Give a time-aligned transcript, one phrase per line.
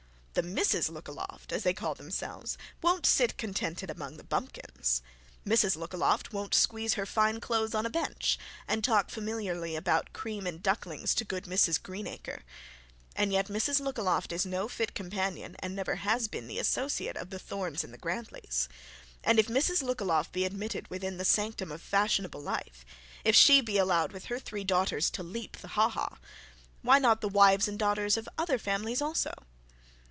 [0.33, 5.01] The Misses Lookaloft, as they call themselves, won't sit contented among the bumpkins.
[5.45, 10.47] Mrs Lookaloft won't squeeze her fine clothes on a bench and talk familiarly about cream
[10.47, 12.43] and ducklings to good Mrs Greenacres.
[13.13, 17.29] And yet Mrs Lookaloft is not fit companion and never has been the associate of
[17.29, 18.69] the Thornes and the Grantlys.
[19.25, 22.85] And if Mrs Lookaloft be admitted within the sanctum of fashionable life,
[23.25, 26.17] if she be allowed with her three daughters to leap the ha ha,
[26.83, 29.33] why not the wives and daughters of other families also?